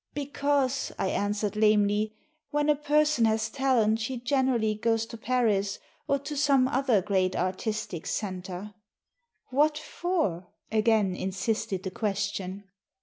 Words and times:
"Because," 0.15 0.91
I 0.97 1.09
answered 1.09 1.55
lamely, 1.55 2.15
"when 2.49 2.69
a 2.69 2.75
person 2.75 3.25
has 3.25 3.51
talent 3.51 3.99
she 3.99 4.17
generally 4.19 4.73
goes 4.73 5.05
to 5.05 5.15
Paris 5.15 5.77
or 6.07 6.17
to 6.17 6.35
some 6.35 6.67
other 6.67 7.03
great 7.03 7.35
artistic 7.35 8.07
center." 8.07 8.73
"What 9.51 9.77
for?" 9.77 10.47
again 10.71 11.15
insisted 11.15 11.83
the 11.83 11.91
question. 11.91 12.63